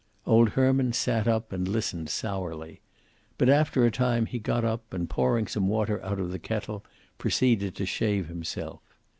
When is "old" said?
0.25-0.53